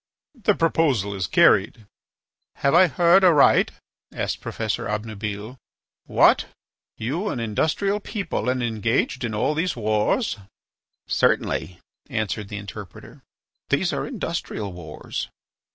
.""The 0.45 0.55
proposal 0.55 1.13
is 1.13 1.27
carried." 1.27 1.85
"Have 2.55 2.73
I 2.73 2.87
heard 2.87 3.23
aright?" 3.23 3.69
asked 4.11 4.41
Professor 4.41 4.87
Obnubile. 4.89 5.57
"What? 6.07 6.47
you 6.97 7.29
an 7.29 7.39
industrial 7.39 7.99
people 7.99 8.49
and 8.49 8.63
engaged 8.63 9.23
in 9.23 9.35
all 9.35 9.53
these 9.53 9.75
wars!" 9.75 10.37
"Certainly," 11.07 11.81
answered 12.09 12.47
the 12.47 12.57
interpreter, 12.57 13.21
"these 13.69 13.93
are 13.93 14.07
industrial 14.07 14.73
wars. 14.73 15.27